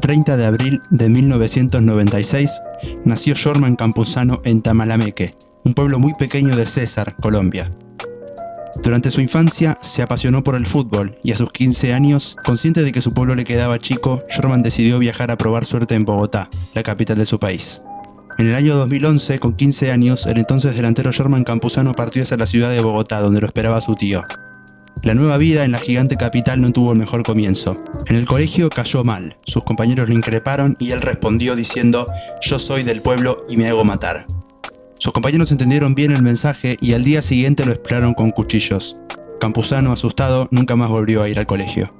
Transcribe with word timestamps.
30 0.00 0.36
de 0.36 0.46
abril 0.46 0.80
de 0.90 1.08
1996 1.08 2.50
nació 3.04 3.34
Jorman 3.40 3.76
Campuzano 3.76 4.40
en 4.44 4.62
Tamalameque, 4.62 5.34
un 5.64 5.74
pueblo 5.74 5.98
muy 5.98 6.14
pequeño 6.14 6.56
de 6.56 6.66
César, 6.66 7.16
Colombia. 7.20 7.70
Durante 8.82 9.10
su 9.10 9.20
infancia 9.20 9.78
se 9.80 10.02
apasionó 10.02 10.42
por 10.42 10.56
el 10.56 10.66
fútbol 10.66 11.16
y 11.22 11.32
a 11.32 11.36
sus 11.36 11.52
15 11.52 11.94
años, 11.94 12.36
consciente 12.44 12.82
de 12.82 12.92
que 12.92 13.00
su 13.00 13.14
pueblo 13.14 13.34
le 13.34 13.44
quedaba 13.44 13.78
chico, 13.78 14.22
Jorman 14.34 14.62
decidió 14.62 14.98
viajar 14.98 15.30
a 15.30 15.38
probar 15.38 15.64
suerte 15.64 15.94
en 15.94 16.04
Bogotá, 16.04 16.48
la 16.74 16.82
capital 16.82 17.18
de 17.18 17.26
su 17.26 17.38
país. 17.38 17.80
En 18.36 18.48
el 18.48 18.54
año 18.56 18.76
2011, 18.76 19.38
con 19.38 19.54
15 19.54 19.92
años, 19.92 20.26
el 20.26 20.38
entonces 20.38 20.74
delantero 20.74 21.12
Jorman 21.16 21.44
Campuzano 21.44 21.94
partió 21.94 22.22
hacia 22.22 22.36
la 22.36 22.46
ciudad 22.46 22.70
de 22.70 22.80
Bogotá, 22.80 23.20
donde 23.20 23.40
lo 23.40 23.46
esperaba 23.46 23.80
su 23.80 23.94
tío. 23.94 24.24
La 25.02 25.14
nueva 25.14 25.36
vida 25.36 25.64
en 25.64 25.72
la 25.72 25.78
gigante 25.78 26.16
capital 26.16 26.60
no 26.60 26.72
tuvo 26.72 26.92
el 26.92 26.98
mejor 26.98 27.22
comienzo. 27.24 27.76
En 28.06 28.16
el 28.16 28.24
colegio 28.24 28.70
cayó 28.70 29.04
mal, 29.04 29.36
sus 29.44 29.62
compañeros 29.64 30.08
lo 30.08 30.14
increparon 30.14 30.76
y 30.78 30.92
él 30.92 31.02
respondió 31.02 31.56
diciendo, 31.56 32.06
yo 32.40 32.58
soy 32.58 32.84
del 32.84 33.02
pueblo 33.02 33.44
y 33.48 33.56
me 33.56 33.68
hago 33.68 33.84
matar. 33.84 34.26
Sus 34.98 35.12
compañeros 35.12 35.50
entendieron 35.50 35.94
bien 35.94 36.12
el 36.12 36.22
mensaje 36.22 36.78
y 36.80 36.94
al 36.94 37.04
día 37.04 37.20
siguiente 37.20 37.66
lo 37.66 37.72
esperaron 37.72 38.14
con 38.14 38.30
cuchillos. 38.30 38.96
Campuzano, 39.40 39.92
asustado, 39.92 40.48
nunca 40.50 40.76
más 40.76 40.88
volvió 40.88 41.22
a 41.22 41.28
ir 41.28 41.38
al 41.38 41.46
colegio. 41.46 41.92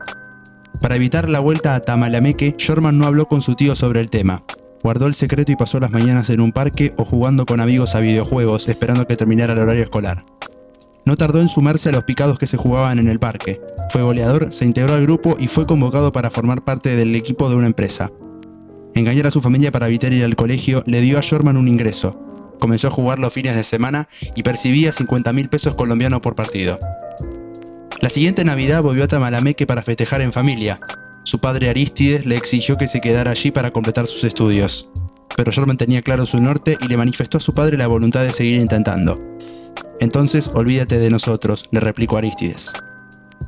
Para 0.80 0.96
evitar 0.96 1.28
la 1.28 1.40
vuelta 1.40 1.74
a 1.74 1.80
Tamalameque, 1.80 2.54
Shorman 2.56 2.96
no 2.96 3.06
habló 3.06 3.26
con 3.26 3.42
su 3.42 3.54
tío 3.54 3.74
sobre 3.74 4.00
el 4.00 4.08
tema. 4.08 4.44
Guardó 4.82 5.06
el 5.06 5.14
secreto 5.14 5.52
y 5.52 5.56
pasó 5.56 5.80
las 5.80 5.90
mañanas 5.90 6.30
en 6.30 6.40
un 6.40 6.52
parque 6.52 6.94
o 6.96 7.04
jugando 7.04 7.44
con 7.46 7.60
amigos 7.60 7.94
a 7.94 8.00
videojuegos, 8.00 8.68
esperando 8.68 9.06
que 9.06 9.16
terminara 9.16 9.52
el 9.52 9.58
horario 9.58 9.82
escolar. 9.82 10.24
No 11.06 11.16
tardó 11.16 11.40
en 11.40 11.48
sumarse 11.48 11.90
a 11.90 11.92
los 11.92 12.04
picados 12.04 12.38
que 12.38 12.46
se 12.46 12.56
jugaban 12.56 12.98
en 12.98 13.08
el 13.08 13.18
parque. 13.18 13.60
Fue 13.90 14.02
goleador, 14.02 14.52
se 14.52 14.64
integró 14.64 14.94
al 14.94 15.02
grupo 15.02 15.36
y 15.38 15.48
fue 15.48 15.66
convocado 15.66 16.12
para 16.12 16.30
formar 16.30 16.64
parte 16.64 16.96
del 16.96 17.14
equipo 17.14 17.48
de 17.48 17.56
una 17.56 17.66
empresa. 17.66 18.10
Engañar 18.94 19.26
a 19.26 19.30
su 19.30 19.40
familia 19.40 19.72
para 19.72 19.88
evitar 19.88 20.12
ir 20.12 20.24
al 20.24 20.36
colegio 20.36 20.82
le 20.86 21.00
dio 21.00 21.18
a 21.18 21.20
Shorman 21.20 21.56
un 21.56 21.68
ingreso. 21.68 22.18
Comenzó 22.60 22.88
a 22.88 22.92
jugar 22.92 23.18
los 23.18 23.32
fines 23.32 23.56
de 23.56 23.64
semana 23.64 24.08
y 24.34 24.42
percibía 24.42 24.92
50 24.92 25.32
mil 25.32 25.48
pesos 25.48 25.74
colombianos 25.74 26.20
por 26.20 26.34
partido. 26.34 26.78
La 28.00 28.08
siguiente 28.08 28.44
Navidad 28.44 28.82
volvió 28.82 29.04
a 29.04 29.08
Tamalameque 29.08 29.66
para 29.66 29.82
festejar 29.82 30.22
en 30.22 30.32
familia. 30.32 30.80
Su 31.24 31.38
padre 31.38 31.68
Aristides 31.68 32.26
le 32.26 32.36
exigió 32.36 32.76
que 32.76 32.88
se 32.88 33.00
quedara 33.00 33.32
allí 33.32 33.50
para 33.50 33.70
completar 33.70 34.06
sus 34.06 34.24
estudios. 34.24 34.88
Pero 35.36 35.50
Shorman 35.50 35.76
tenía 35.76 36.02
claro 36.02 36.26
su 36.26 36.40
norte 36.40 36.78
y 36.80 36.86
le 36.86 36.96
manifestó 36.96 37.38
a 37.38 37.40
su 37.40 37.52
padre 37.52 37.76
la 37.76 37.86
voluntad 37.86 38.22
de 38.22 38.30
seguir 38.30 38.60
intentando. 38.60 39.20
Entonces 40.00 40.50
olvídate 40.54 40.98
de 40.98 41.10
nosotros, 41.10 41.68
le 41.70 41.80
replicó 41.80 42.16
Aristides. 42.16 42.72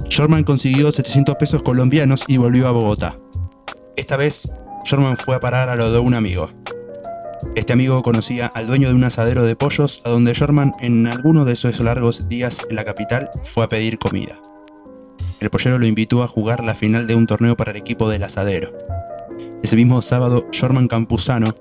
Shorman 0.08 0.44
consiguió 0.44 0.92
700 0.92 1.34
pesos 1.36 1.62
colombianos 1.62 2.24
y 2.26 2.36
volvió 2.36 2.68
a 2.68 2.72
Bogotá. 2.72 3.18
Esta 3.96 4.16
vez, 4.16 4.50
Shorman 4.84 5.16
fue 5.16 5.34
a 5.36 5.40
parar 5.40 5.68
a 5.68 5.76
lo 5.76 5.90
de 5.90 5.98
un 5.98 6.14
amigo. 6.14 6.50
Este 7.54 7.72
amigo 7.72 8.02
conocía 8.02 8.46
al 8.54 8.66
dueño 8.66 8.88
de 8.88 8.94
un 8.94 9.04
asadero 9.04 9.44
de 9.44 9.56
pollos 9.56 10.00
a 10.04 10.10
donde 10.10 10.34
Shorman 10.34 10.72
en 10.80 11.06
alguno 11.06 11.44
de 11.44 11.52
esos 11.52 11.80
largos 11.80 12.28
días 12.28 12.58
en 12.68 12.76
la 12.76 12.84
capital 12.84 13.30
fue 13.42 13.64
a 13.64 13.68
pedir 13.68 13.98
comida. 13.98 14.38
El 15.40 15.50
pollero 15.50 15.78
lo 15.78 15.86
invitó 15.86 16.22
a 16.22 16.28
jugar 16.28 16.64
la 16.64 16.74
final 16.74 17.06
de 17.06 17.14
un 17.14 17.26
torneo 17.26 17.56
para 17.56 17.72
el 17.72 17.76
equipo 17.76 18.08
del 18.08 18.22
asadero. 18.22 18.72
Ese 19.62 19.76
mismo 19.76 20.00
sábado, 20.02 20.46
Shorman 20.52 20.88
Campuzano 20.88 21.54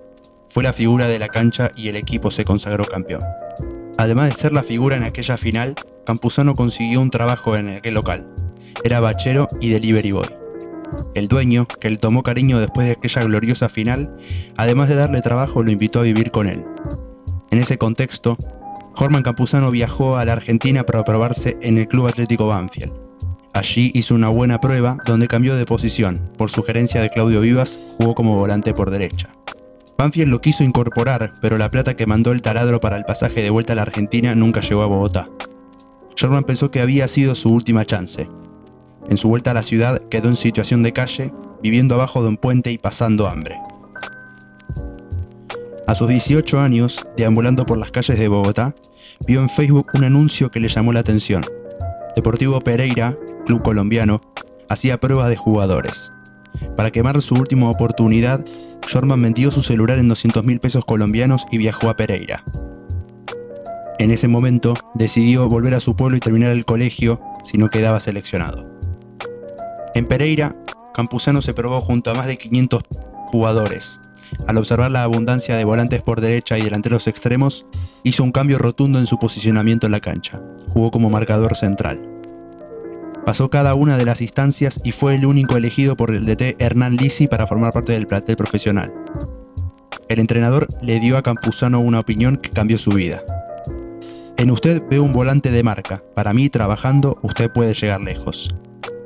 fue 0.47 0.63
la 0.63 0.73
figura 0.73 1.07
de 1.07 1.19
la 1.19 1.27
cancha 1.27 1.69
y 1.75 1.89
el 1.89 1.95
equipo 1.95 2.31
se 2.31 2.45
consagró 2.45 2.85
campeón. 2.85 3.21
Además 3.97 4.29
de 4.29 4.35
ser 4.35 4.53
la 4.53 4.63
figura 4.63 4.97
en 4.97 5.03
aquella 5.03 5.37
final, 5.37 5.75
Campuzano 6.05 6.53
consiguió 6.53 7.01
un 7.01 7.09
trabajo 7.09 7.55
en 7.55 7.69
aquel 7.69 7.93
local. 7.93 8.27
Era 8.83 8.99
bachero 8.99 9.47
y 9.61 9.69
delivery 9.69 10.11
boy. 10.11 10.27
El 11.15 11.27
dueño, 11.27 11.65
que 11.65 11.89
le 11.89 11.97
tomó 11.97 12.21
cariño 12.21 12.59
después 12.59 12.87
de 12.87 12.93
aquella 12.93 13.23
gloriosa 13.23 13.69
final, 13.69 14.15
además 14.57 14.89
de 14.89 14.95
darle 14.95 15.21
trabajo, 15.21 15.63
lo 15.63 15.71
invitó 15.71 15.99
a 15.99 16.03
vivir 16.03 16.31
con 16.31 16.47
él. 16.47 16.63
En 17.51 17.59
ese 17.59 17.77
contexto, 17.77 18.37
Jorman 18.95 19.23
Campuzano 19.23 19.71
viajó 19.71 20.17
a 20.17 20.25
la 20.25 20.33
Argentina 20.33 20.85
para 20.85 21.03
probarse 21.03 21.57
en 21.61 21.77
el 21.77 21.87
Club 21.87 22.07
Atlético 22.07 22.47
Banfield. 22.47 22.93
Allí 23.53 23.91
hizo 23.93 24.15
una 24.15 24.27
buena 24.27 24.59
prueba 24.59 24.97
donde 25.05 25.27
cambió 25.27 25.55
de 25.55 25.65
posición. 25.65 26.29
Por 26.37 26.51
sugerencia 26.51 27.01
de 27.01 27.09
Claudio 27.09 27.39
Vivas, 27.39 27.79
jugó 27.97 28.13
como 28.13 28.35
volante 28.35 28.73
por 28.73 28.91
derecha. 28.91 29.34
Banfield 29.97 30.29
lo 30.29 30.41
quiso 30.41 30.63
incorporar, 30.63 31.33
pero 31.41 31.57
la 31.57 31.69
plata 31.69 31.95
que 31.95 32.05
mandó 32.05 32.31
el 32.31 32.41
taladro 32.41 32.79
para 32.79 32.97
el 32.97 33.05
pasaje 33.05 33.41
de 33.41 33.49
vuelta 33.49 33.73
a 33.73 33.75
la 33.77 33.83
Argentina 33.83 34.35
nunca 34.35 34.61
llegó 34.61 34.81
a 34.81 34.87
Bogotá. 34.87 35.29
Sherman 36.15 36.43
pensó 36.43 36.69
que 36.71 36.81
había 36.81 37.07
sido 37.07 37.33
su 37.35 37.49
última 37.51 37.85
chance. 37.85 38.29
En 39.09 39.17
su 39.17 39.29
vuelta 39.29 39.51
a 39.51 39.53
la 39.53 39.63
ciudad 39.63 40.01
quedó 40.09 40.29
en 40.29 40.35
situación 40.35 40.83
de 40.83 40.93
calle, 40.93 41.31
viviendo 41.61 41.95
abajo 41.95 42.21
de 42.21 42.29
un 42.29 42.37
puente 42.37 42.71
y 42.71 42.77
pasando 42.77 43.27
hambre. 43.27 43.57
A 45.87 45.93
sus 45.93 46.09
18 46.09 46.59
años, 46.59 47.05
deambulando 47.15 47.65
por 47.65 47.77
las 47.77 47.91
calles 47.91 48.17
de 48.17 48.27
Bogotá, 48.27 48.75
vio 49.27 49.39
en 49.39 49.49
Facebook 49.49 49.91
un 49.93 50.03
anuncio 50.03 50.49
que 50.49 50.59
le 50.59 50.67
llamó 50.67 50.91
la 50.91 51.01
atención. 51.01 51.43
Deportivo 52.15 52.59
Pereira, 52.59 53.15
club 53.45 53.61
colombiano, 53.61 54.21
hacía 54.67 54.99
pruebas 54.99 55.29
de 55.29 55.35
jugadores. 55.35 56.11
Para 56.75 56.91
quemar 56.91 57.21
su 57.21 57.35
última 57.35 57.69
oportunidad, 57.69 58.43
Shorman 58.87 59.21
vendió 59.21 59.51
su 59.51 59.61
celular 59.61 59.99
en 59.99 60.07
200 60.07 60.43
mil 60.43 60.59
pesos 60.59 60.85
colombianos 60.85 61.45
y 61.51 61.57
viajó 61.57 61.89
a 61.89 61.95
Pereira. 61.95 62.43
En 63.97 64.11
ese 64.11 64.27
momento 64.27 64.73
decidió 64.93 65.47
volver 65.47 65.73
a 65.73 65.79
su 65.79 65.95
pueblo 65.95 66.17
y 66.17 66.19
terminar 66.19 66.51
el 66.51 66.65
colegio 66.65 67.21
si 67.43 67.57
no 67.57 67.69
quedaba 67.69 67.99
seleccionado. 67.99 68.69
En 69.95 70.05
Pereira, 70.05 70.55
Campuzano 70.93 71.41
se 71.41 71.53
probó 71.53 71.81
junto 71.81 72.11
a 72.11 72.13
más 72.13 72.27
de 72.27 72.37
500 72.37 72.83
jugadores. 73.27 73.99
Al 74.47 74.57
observar 74.57 74.91
la 74.91 75.03
abundancia 75.03 75.55
de 75.55 75.65
volantes 75.65 76.01
por 76.01 76.21
derecha 76.21 76.57
y 76.57 76.63
delanteros 76.63 77.07
extremos, 77.07 77.65
hizo 78.03 78.23
un 78.23 78.31
cambio 78.31 78.57
rotundo 78.57 78.99
en 78.99 79.07
su 79.07 79.17
posicionamiento 79.17 79.85
en 79.85 79.91
la 79.91 80.01
cancha. 80.01 80.41
Jugó 80.69 80.91
como 80.91 81.09
marcador 81.09 81.55
central. 81.55 82.14
Pasó 83.25 83.49
cada 83.49 83.73
una 83.73 83.97
de 83.97 84.05
las 84.05 84.21
instancias 84.21 84.79
y 84.83 84.91
fue 84.91 85.15
el 85.15 85.25
único 85.25 85.57
elegido 85.57 85.97
por 85.97 86.11
el 86.11 86.25
DT 86.25 86.57
Hernán 86.59 86.95
Lisi 86.95 87.27
para 87.27 87.47
formar 87.47 87.73
parte 87.73 87.93
del 87.93 88.05
plantel 88.05 88.35
profesional. 88.35 88.93
El 90.07 90.19
entrenador 90.19 90.67
le 90.83 90.99
dio 90.99 91.17
a 91.17 91.23
Campuzano 91.23 91.79
una 91.79 91.99
opinión 91.99 92.37
que 92.37 92.51
cambió 92.51 92.77
su 92.77 92.91
vida. 92.91 93.23
En 94.37 94.51
usted 94.51 94.83
veo 94.87 95.01
un 95.01 95.11
volante 95.11 95.49
de 95.49 95.63
marca. 95.63 96.03
Para 96.13 96.33
mí, 96.33 96.49
trabajando, 96.49 97.17
usted 97.23 97.49
puede 97.49 97.73
llegar 97.73 98.01
lejos. 98.01 98.53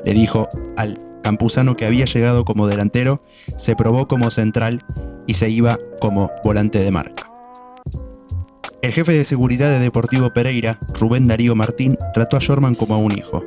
Le 0.03 0.13
dijo 0.13 0.49
al 0.75 0.99
Campuzano 1.23 1.77
que 1.77 1.85
había 1.85 2.03
llegado 2.03 2.43
como 2.43 2.67
delantero, 2.67 3.23
se 3.55 3.77
probó 3.77 4.09
como 4.09 4.31
central 4.31 4.83
y 5.27 5.35
se 5.35 5.49
iba 5.49 5.77
como 6.01 6.29
volante 6.43 6.79
de 6.79 6.91
marca. 6.91 7.31
El 8.81 8.91
jefe 8.91 9.13
de 9.13 9.23
seguridad 9.23 9.69
de 9.69 9.79
Deportivo 9.79 10.33
Pereira, 10.33 10.77
Rubén 10.99 11.27
Darío 11.27 11.55
Martín, 11.55 11.97
trató 12.13 12.35
a 12.35 12.39
Shorman 12.41 12.75
como 12.75 12.95
a 12.95 12.97
un 12.97 13.17
hijo 13.17 13.45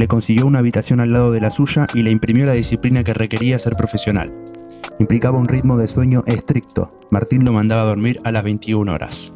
le 0.00 0.08
consiguió 0.08 0.46
una 0.46 0.60
habitación 0.60 0.98
al 1.00 1.12
lado 1.12 1.30
de 1.30 1.42
la 1.42 1.50
suya 1.50 1.86
y 1.92 2.02
le 2.02 2.10
imprimió 2.10 2.46
la 2.46 2.54
disciplina 2.54 3.04
que 3.04 3.12
requería 3.12 3.58
ser 3.58 3.76
profesional. 3.76 4.32
Implicaba 4.98 5.38
un 5.38 5.46
ritmo 5.46 5.76
de 5.76 5.86
sueño 5.86 6.22
estricto. 6.26 6.98
Martín 7.10 7.44
lo 7.44 7.52
mandaba 7.52 7.82
a 7.82 7.84
dormir 7.84 8.18
a 8.24 8.32
las 8.32 8.42
21 8.42 8.90
horas. 8.90 9.30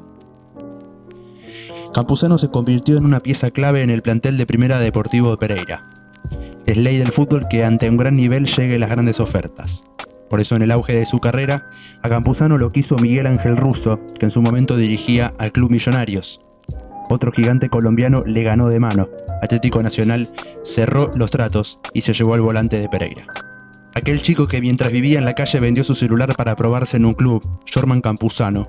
Campuzano 1.92 2.38
se 2.38 2.48
convirtió 2.48 2.96
en 2.96 3.04
una 3.04 3.20
pieza 3.20 3.50
clave 3.50 3.82
en 3.82 3.90
el 3.90 4.00
plantel 4.00 4.38
de 4.38 4.46
Primera 4.46 4.80
Deportivo 4.80 5.32
de 5.32 5.36
Pereira. 5.36 5.90
Es 6.64 6.78
ley 6.78 6.96
del 6.96 7.12
fútbol 7.12 7.46
que 7.50 7.62
ante 7.62 7.90
un 7.90 7.98
gran 7.98 8.14
nivel 8.14 8.46
llegue 8.46 8.78
las 8.78 8.88
grandes 8.88 9.20
ofertas. 9.20 9.84
Por 10.30 10.40
eso 10.40 10.56
en 10.56 10.62
el 10.62 10.70
auge 10.70 10.94
de 10.94 11.04
su 11.04 11.18
carrera, 11.18 11.68
a 12.00 12.08
Campuzano 12.08 12.56
lo 12.56 12.72
quiso 12.72 12.96
Miguel 12.96 13.26
Ángel 13.26 13.58
Russo, 13.58 14.00
que 14.18 14.24
en 14.24 14.30
su 14.30 14.40
momento 14.40 14.78
dirigía 14.78 15.34
al 15.38 15.52
Club 15.52 15.70
Millonarios. 15.70 16.40
Otro 17.14 17.30
gigante 17.30 17.68
colombiano 17.68 18.24
le 18.26 18.42
ganó 18.42 18.68
de 18.68 18.80
mano, 18.80 19.08
Atlético 19.40 19.80
Nacional 19.80 20.28
cerró 20.64 21.12
los 21.14 21.30
tratos 21.30 21.78
y 21.92 22.00
se 22.00 22.12
llevó 22.12 22.34
al 22.34 22.40
volante 22.40 22.80
de 22.80 22.88
Pereira. 22.88 23.28
Aquel 23.94 24.20
chico 24.20 24.48
que 24.48 24.60
mientras 24.60 24.90
vivía 24.90 25.20
en 25.20 25.24
la 25.24 25.34
calle 25.34 25.60
vendió 25.60 25.84
su 25.84 25.94
celular 25.94 26.34
para 26.34 26.56
probarse 26.56 26.96
en 26.96 27.04
un 27.04 27.14
club, 27.14 27.40
Jorman 27.72 28.00
Campuzano, 28.00 28.66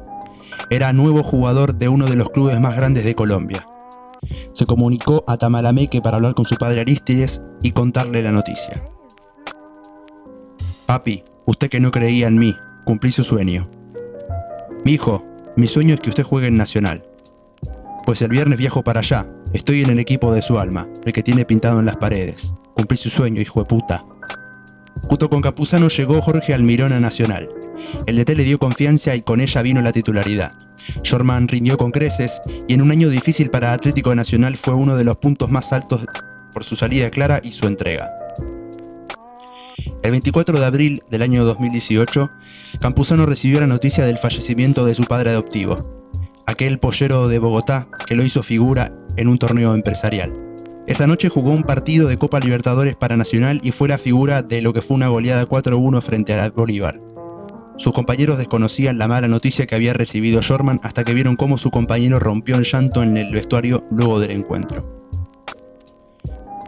era 0.69 0.94
nuevo 0.94 1.24
jugador 1.24 1.74
de 1.74 1.89
uno 1.89 2.06
de 2.06 2.18
los 2.18 2.30
clubes 2.30 2.59
más 2.59 2.75
grandes 2.75 3.03
de 3.03 3.15
Colombia. 3.15 3.68
Se 4.53 4.68
comunicó 4.68 5.24
a 5.25 5.38
Tamalameque 5.38 6.00
para 6.00 6.18
hablar 6.18 6.36
con 6.36 6.45
su 6.45 6.56
padre 6.56 6.81
Aristides 6.81 7.42
y 7.63 7.71
contarle 7.71 8.21
la 8.21 8.31
noticia. 8.31 8.83
Papi, 10.86 11.24
usted 11.47 11.68
que 11.68 11.80
no 11.80 11.89
creía 11.89 12.27
en 12.27 12.38
mí, 12.38 12.56
cumplí 12.86 13.12
su 13.12 13.24
sueño. 13.24 13.68
Mi 14.83 14.92
hijo, 14.94 15.25
mi 15.56 15.65
sueño 15.65 15.95
es 15.95 16.00
que 16.00 16.09
usted 16.09 16.24
juegue 16.24 16.45
en 16.50 16.57
Nacional. 16.57 17.07
Pues 18.06 18.22
el 18.22 18.30
viernes 18.30 18.57
viajo 18.57 18.84
para 18.84 19.00
allá, 19.00 19.28
Estoy 19.56 19.84
en 19.84 19.90
el 19.90 20.00
equipo 20.00 20.34
de 20.34 20.42
su 20.42 20.60
alma, 20.60 20.86
el 21.06 21.13
que 21.13 21.24
tiene 21.24 21.46
pintado 21.46 21.80
en 21.80 21.86
las 21.86 21.96
paredes. 21.96 22.54
Cumplí 22.74 22.98
su 22.98 23.10
sueño, 23.10 23.40
hijo 23.40 23.62
de 23.62 23.68
puta. 23.68 24.06
Junto 25.04 25.30
con 25.30 25.42
Capuzano 25.42 25.88
llegó 25.88 26.22
Jorge 26.22 26.54
Almirón 26.54 26.92
a 26.92 27.00
Nacional. 27.00 27.50
El 28.06 28.18
DT 28.18 28.36
le 28.36 28.44
dio 28.44 28.60
confianza 28.60 29.16
y 29.16 29.22
con 29.22 29.40
ella 29.40 29.62
vino 29.62 29.81
la 29.81 29.94
titularidad. 29.94 30.52
Shorman 31.04 31.48
rindió 31.48 31.78
con 31.78 31.92
creces 31.92 32.42
y 32.68 32.74
en 32.74 32.81
un 32.81 32.92
año 32.92 33.07
difícil 33.07 33.50
para 33.50 33.72
Atlético 33.72 34.13
Nacional 34.13 34.57
fue 34.57 34.74
uno 34.74 34.98
de 34.98 35.06
los 35.06 35.16
puntos 35.19 35.50
más 35.50 35.72
altos 35.72 36.06
por 36.52 36.66
su 36.66 36.75
salida 36.75 37.10
clara 37.10 37.40
y 37.42 37.52
su 37.52 37.66
entrega. 37.68 38.12
El 40.04 40.12
24 40.12 40.60
de 40.60 40.66
abril 40.66 41.04
del 41.10 41.22
año 41.22 41.46
2018, 41.46 42.30
Campuzano 42.81 43.25
recibió 43.25 43.62
la 43.62 43.68
noticia 43.68 44.06
del 44.06 44.18
fallecimiento 44.18 44.86
de 44.86 44.96
su 44.96 45.04
padre 45.06 45.30
adoptivo, 45.30 46.05
aquel 46.45 46.80
pollero 46.80 47.27
de 47.27 47.39
Bogotá 47.39 47.88
que 48.07 48.15
lo 48.15 48.24
hizo 48.24 48.44
figura 48.44 48.92
en 49.18 49.27
un 49.27 49.38
torneo 49.38 49.74
empresarial. 49.74 50.33
Esa 50.88 51.07
noche 51.07 51.30
jugó 51.30 51.51
un 51.51 51.63
partido 51.63 52.07
de 52.07 52.18
Copa 52.18 52.39
Libertadores 52.39 52.95
para 52.95 53.18
Nacional 53.18 53.59
y 53.63 53.71
fue 53.71 53.88
la 53.88 53.97
figura 53.97 54.44
de 54.44 54.62
lo 54.62 54.71
que 54.71 54.81
fue 54.81 54.95
una 54.95 55.07
goleada 55.07 55.47
4-1 55.47 56.01
frente 56.01 56.33
al 56.33 56.51
Bolívar. 56.51 57.01
Sus 57.77 57.92
compañeros 57.92 58.38
desconocían 58.38 58.97
la 58.97 59.07
mala 59.07 59.27
noticia 59.27 59.65
que 59.65 59.75
había 59.75 59.94
recibido 59.94 60.42
Shorman 60.42 60.80
hasta 60.83 61.03
que 61.03 61.13
vieron 61.13 61.36
cómo 61.36 61.57
su 61.57 61.71
compañero 61.71 62.19
rompió 62.19 62.56
en 62.56 62.63
llanto 62.63 63.03
en 63.03 63.18
el 63.18 63.33
vestuario 63.33 63.83
luego 63.89 64.19
del 64.19 64.31
encuentro. 64.31 64.95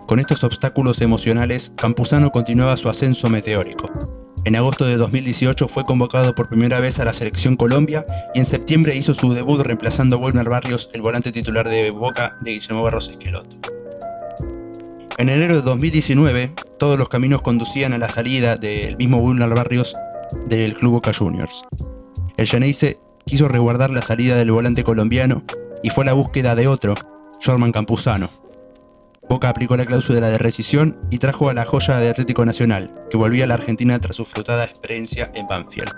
Con 0.07 0.19
estos 0.19 0.43
obstáculos 0.43 1.01
emocionales, 1.01 1.71
Campuzano 1.75 2.31
continuaba 2.31 2.75
su 2.77 2.89
ascenso 2.89 3.29
meteórico. 3.29 4.16
En 4.47 4.55
agosto 4.55 4.85
de 4.85 4.95
2018 4.95 5.67
fue 5.67 5.83
convocado 5.83 6.33
por 6.33 6.47
primera 6.47 6.79
vez 6.79 7.01
a 7.01 7.03
la 7.03 7.11
selección 7.11 7.57
Colombia 7.57 8.05
y 8.33 8.39
en 8.39 8.45
septiembre 8.45 8.95
hizo 8.95 9.13
su 9.13 9.33
debut 9.33 9.59
reemplazando 9.59 10.25
a 10.25 10.43
Barrios, 10.43 10.89
el 10.93 11.01
volante 11.01 11.33
titular 11.33 11.67
de 11.67 11.91
Boca 11.91 12.37
de 12.39 12.51
Guillermo 12.51 12.81
Barros 12.81 13.09
Esqueloto. 13.09 13.57
En 15.17 15.27
enero 15.27 15.57
de 15.57 15.63
2019, 15.63 16.53
todos 16.79 16.97
los 16.97 17.09
caminos 17.09 17.41
conducían 17.41 17.91
a 17.91 17.97
la 17.97 18.07
salida 18.07 18.55
del 18.55 18.95
mismo 18.95 19.17
Wilmer 19.17 19.49
Barrios 19.49 19.93
del 20.47 20.75
Club 20.75 20.93
Boca 20.93 21.11
Juniors. 21.13 21.65
El 22.37 22.47
Geneise 22.47 23.01
quiso 23.25 23.49
resguardar 23.49 23.89
la 23.89 24.01
salida 24.01 24.37
del 24.37 24.51
volante 24.51 24.85
colombiano 24.85 25.43
y 25.83 25.89
fue 25.89 26.05
a 26.05 26.07
la 26.07 26.13
búsqueda 26.13 26.55
de 26.55 26.69
otro, 26.69 26.95
Jorman 27.43 27.73
Campuzano. 27.73 28.29
Boca 29.29 29.49
aplicó 29.49 29.75
la 29.75 29.85
cláusula 29.85 30.29
de 30.29 30.37
rescisión 30.37 30.97
y 31.09 31.17
trajo 31.17 31.49
a 31.49 31.53
la 31.53 31.65
joya 31.65 31.99
de 31.99 32.09
Atlético 32.09 32.45
Nacional, 32.45 32.93
que 33.09 33.17
volvía 33.17 33.43
a 33.43 33.47
la 33.47 33.55
Argentina 33.55 33.99
tras 33.99 34.15
su 34.15 34.25
frutada 34.25 34.63
experiencia 34.63 35.31
en 35.35 35.47
Banfield. 35.47 35.91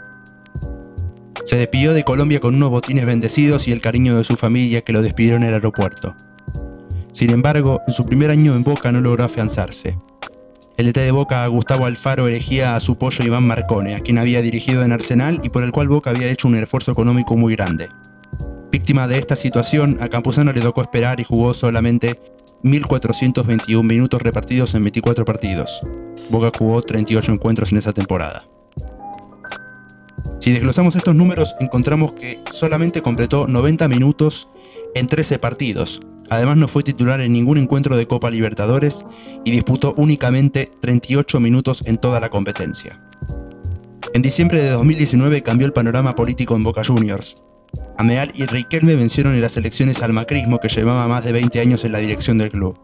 Se 1.45 1.55
despidió 1.55 1.93
de 1.93 2.03
Colombia 2.03 2.39
con 2.39 2.55
unos 2.55 2.69
botines 2.69 3.05
bendecidos 3.05 3.67
y 3.67 3.71
el 3.71 3.81
cariño 3.81 4.17
de 4.17 4.23
su 4.23 4.35
familia 4.35 4.81
que 4.81 4.93
lo 4.93 5.01
despidió 5.01 5.35
en 5.35 5.43
el 5.43 5.53
aeropuerto. 5.53 6.15
Sin 7.11 7.31
embargo, 7.31 7.81
en 7.87 7.93
su 7.93 8.03
primer 8.03 8.29
año 8.31 8.55
en 8.55 8.63
Boca 8.63 8.91
no 8.91 9.01
logró 9.01 9.23
afianzarse. 9.23 9.97
El 10.77 10.87
DT 10.87 11.01
de 11.01 11.11
Boca, 11.11 11.45
Gustavo 11.47 11.85
Alfaro, 11.85 12.27
elegía 12.27 12.75
a 12.75 12.79
su 12.79 12.97
pollo 12.97 13.25
Iván 13.25 13.43
Marcone, 13.45 13.95
a 13.95 13.99
quien 13.99 14.17
había 14.17 14.41
dirigido 14.41 14.83
en 14.83 14.91
Arsenal 14.91 15.39
y 15.43 15.49
por 15.49 15.63
el 15.63 15.71
cual 15.71 15.89
Boca 15.89 16.09
había 16.09 16.31
hecho 16.31 16.47
un 16.47 16.55
esfuerzo 16.55 16.91
económico 16.91 17.35
muy 17.35 17.55
grande. 17.55 17.89
Víctima 18.71 19.07
de 19.07 19.17
esta 19.17 19.35
situación, 19.35 19.97
a 19.99 20.09
Campuzano 20.09 20.53
le 20.53 20.61
tocó 20.61 20.81
esperar 20.81 21.19
y 21.19 21.23
jugó 21.23 21.53
solamente 21.53 22.19
1.421 22.63 23.83
minutos 23.83 24.21
repartidos 24.21 24.73
en 24.75 24.83
24 24.83 25.25
partidos. 25.25 25.81
Boca 26.29 26.51
jugó 26.57 26.81
38 26.81 27.31
encuentros 27.31 27.71
en 27.71 27.77
esa 27.77 27.93
temporada. 27.93 28.45
Si 30.39 30.51
desglosamos 30.51 30.95
estos 30.95 31.15
números, 31.15 31.55
encontramos 31.59 32.13
que 32.13 32.41
solamente 32.51 33.01
completó 33.01 33.47
90 33.47 33.87
minutos 33.87 34.49
en 34.95 35.07
13 35.07 35.39
partidos, 35.39 35.99
Además 36.29 36.57
no 36.57 36.67
fue 36.67 36.83
titular 36.83 37.21
en 37.21 37.33
ningún 37.33 37.57
encuentro 37.57 37.97
de 37.97 38.07
Copa 38.07 38.29
Libertadores 38.29 39.03
y 39.43 39.51
disputó 39.51 39.95
únicamente 39.97 40.71
38 40.79 41.39
minutos 41.39 41.81
en 41.85 41.97
toda 41.97 42.19
la 42.19 42.29
competencia. 42.29 43.01
En 44.13 44.21
diciembre 44.21 44.61
de 44.61 44.69
2019 44.69 45.43
cambió 45.43 45.65
el 45.65 45.73
panorama 45.73 46.15
político 46.15 46.55
en 46.55 46.63
Boca 46.63 46.83
Juniors. 46.83 47.43
Ameal 47.97 48.31
y 48.33 48.45
Riquelme 48.45 48.95
vencieron 48.95 49.33
en 49.33 49.41
las 49.41 49.57
elecciones 49.57 50.01
al 50.01 50.13
macrismo 50.13 50.59
que 50.59 50.69
llevaba 50.69 51.07
más 51.07 51.23
de 51.23 51.31
20 51.33 51.59
años 51.59 51.83
en 51.83 51.91
la 51.91 51.99
dirección 51.99 52.37
del 52.37 52.49
club. 52.49 52.79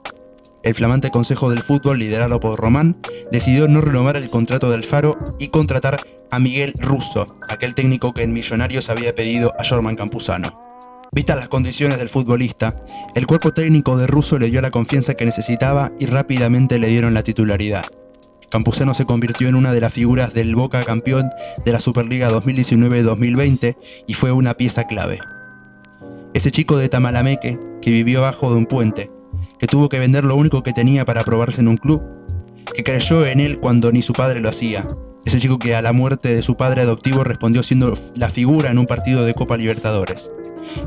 El 0.64 0.74
flamante 0.74 1.12
Consejo 1.12 1.50
del 1.50 1.62
Fútbol, 1.62 2.00
liderado 2.00 2.40
por 2.40 2.60
Román, 2.60 2.98
decidió 3.32 3.68
no 3.68 3.82
renovar 3.82 4.18
el 4.18 4.30
contrato 4.30 4.72
del 4.72 4.84
Faro 4.84 5.18
y 5.38 5.50
contratar 5.50 6.00
a 6.32 6.40
Miguel 6.40 6.74
Russo, 6.80 7.34
aquel 7.50 7.76
técnico 7.76 8.14
que 8.14 8.24
en 8.24 8.34
Millonarios 8.34 8.90
había 8.90 9.14
pedido 9.14 9.54
a 9.60 9.64
Jorman 9.64 9.96
Campuzano. 9.96 10.60
Vistas 11.12 11.38
las 11.38 11.50
condiciones 11.50 11.98
del 11.98 12.10
futbolista, 12.10 12.76
el 13.14 13.28
cuerpo 13.28 13.54
técnico 13.54 13.96
de 13.96 14.08
Russo 14.08 14.40
le 14.40 14.50
dio 14.50 14.60
la 14.60 14.72
confianza 14.72 15.14
que 15.14 15.26
necesitaba 15.26 15.92
y 16.00 16.08
rápidamente 16.08 16.80
le 16.80 16.88
dieron 16.88 17.14
la 17.14 17.24
titularidad. 17.24 17.86
Campuzano 18.50 18.94
se 18.94 19.06
convirtió 19.06 19.48
en 19.48 19.56
una 19.56 19.72
de 19.72 19.82
las 19.82 19.94
figuras 19.94 20.34
del 20.34 20.56
Boca 20.56 20.84
campeón 20.84 21.30
de 21.66 21.72
la 21.72 21.80
Superliga 21.80 22.30
2019-2020 22.32 23.78
y 24.08 24.14
fue 24.14 24.32
una 24.32 24.56
pieza 24.56 24.86
clave. 24.86 25.20
Ese 26.34 26.52
chico 26.52 26.78
de 26.78 26.90
Tamalameque, 26.90 27.60
que 27.82 27.92
vivió 27.92 28.20
abajo 28.20 28.52
de 28.52 28.58
un 28.58 28.66
puente, 28.66 29.12
que 29.60 29.68
tuvo 29.68 29.90
que 29.90 30.00
vender 30.00 30.24
lo 30.24 30.36
único 30.36 30.64
que 30.64 30.74
tenía 30.74 31.06
para 31.06 31.24
probarse 31.24 31.62
en 31.62 31.68
un 31.68 31.78
club, 31.78 32.02
que 32.74 32.84
creyó 32.84 33.26
en 33.26 33.40
él 33.40 33.60
cuando 33.60 33.92
ni 33.92 34.02
su 34.02 34.14
padre 34.14 34.42
lo 34.42 34.50
hacía, 34.50 34.86
ese 35.26 35.40
chico 35.40 35.58
que 35.58 35.74
a 35.74 35.82
la 35.82 35.92
muerte 35.92 36.36
de 36.36 36.44
su 36.44 36.56
padre 36.56 36.82
adoptivo 36.82 37.24
respondió 37.24 37.64
siendo 37.64 37.98
la 38.16 38.30
figura 38.30 38.70
en 38.70 38.78
un 38.78 38.86
partido 38.86 39.26
de 39.26 39.34
Copa 39.34 39.58
Libertadores. 39.58 40.32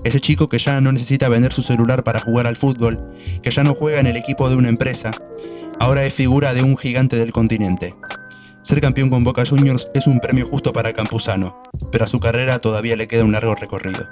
Ese 0.05 0.21
chico 0.21 0.49
que 0.49 0.59
ya 0.59 0.81
no 0.81 0.93
necesita 0.93 1.29
vender 1.29 1.53
su 1.53 1.63
celular 1.63 2.05
para 2.05 2.21
jugar 2.21 2.47
al 2.47 2.57
fútbol, 2.57 3.01
que 3.43 3.51
ya 3.51 3.65
no 3.65 3.75
juega 3.75 3.99
en 3.99 4.07
el 4.07 4.17
equipo 4.17 4.49
de 4.49 4.55
una 4.55 4.69
empresa, 4.69 5.11
ahora 5.81 6.05
es 6.05 6.15
figura 6.15 6.55
de 6.55 6.63
un 6.63 6.77
gigante 6.77 7.17
del 7.17 7.33
continente. 7.33 7.95
Ser 8.63 8.81
campeón 8.81 9.11
con 9.11 9.25
Boca 9.25 9.47
Juniors 9.47 9.89
es 9.95 10.07
un 10.07 10.21
premio 10.21 10.47
justo 10.47 10.73
para 10.73 10.93
Campuzano, 10.93 11.63
pero 11.91 12.05
a 12.05 12.09
su 12.09 12.21
carrera 12.21 12.59
todavía 12.59 12.97
le 12.97 13.09
queda 13.09 13.25
un 13.25 13.33
largo 13.33 13.55
recorrido. 13.55 14.07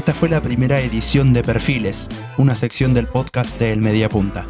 Esta 0.00 0.14
fue 0.14 0.30
la 0.30 0.40
primera 0.40 0.80
edición 0.80 1.34
de 1.34 1.42
Perfiles, 1.42 2.08
una 2.38 2.54
sección 2.54 2.94
del 2.94 3.06
podcast 3.06 3.58
de 3.58 3.70
El 3.70 3.82
Mediapunta. 3.82 4.46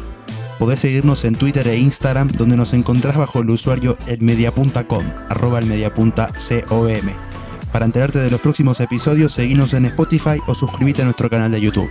Podés 0.57 0.79
seguirnos 0.79 1.25
en 1.25 1.35
Twitter 1.35 1.67
e 1.67 1.77
Instagram, 1.77 2.29
donde 2.29 2.55
nos 2.55 2.73
encontrás 2.73 3.17
bajo 3.17 3.41
el 3.41 3.49
usuario 3.49 3.97
elmediapunta.com, 4.07 5.03
arroba 5.27 5.59
elmediapunta.com. 5.59 6.87
Para 7.69 7.85
enterarte 7.85 8.19
de 8.19 8.31
los 8.31 8.39
próximos 8.39 8.79
episodios, 8.79 9.33
seguinos 9.33 9.73
en 9.73 9.87
Spotify 9.87 10.39
o 10.47 10.55
suscríbete 10.55 11.01
a 11.01 11.05
nuestro 11.05 11.29
canal 11.29 11.51
de 11.51 11.59
YouTube. 11.59 11.89